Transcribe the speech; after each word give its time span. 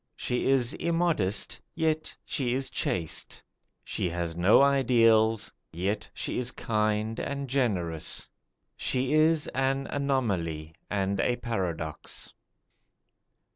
She 0.15 0.47
is 0.49 0.73
immodest, 0.73 1.61
yet 1.75 2.17
she 2.25 2.55
is 2.55 2.71
chaste. 2.71 3.43
She 3.83 4.09
has 4.09 4.35
no 4.35 4.59
ideals, 4.63 5.53
yet 5.71 6.09
she 6.11 6.39
is 6.39 6.49
kind 6.49 7.19
and 7.19 7.47
generous. 7.47 8.27
She 8.75 9.13
is 9.13 9.47
an 9.49 9.85
anomaly 9.91 10.73
and 10.89 11.19
a 11.19 11.35
paradox. 11.35 12.33